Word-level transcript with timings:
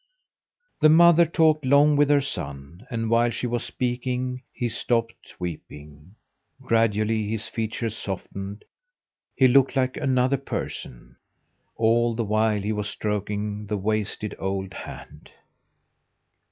The 0.79 0.89
mother 0.89 1.27
talked 1.27 1.63
long 1.63 1.95
with 1.95 2.09
her 2.09 2.21
son, 2.21 2.87
and 2.89 3.07
while 3.07 3.29
she 3.29 3.45
was 3.45 3.63
speaking 3.63 4.41
he 4.51 4.67
stopped 4.67 5.35
weeping. 5.39 6.15
Gradually 6.63 7.27
his 7.29 7.47
features 7.47 7.95
softened; 7.95 8.65
he 9.35 9.47
looked 9.47 9.75
like 9.75 9.97
another 9.97 10.37
person. 10.37 11.17
All 11.75 12.15
the 12.15 12.25
while 12.25 12.63
he 12.63 12.73
was 12.73 12.89
stroking 12.89 13.67
the 13.67 13.77
wasted 13.77 14.33
old 14.39 14.73
hand. 14.73 15.29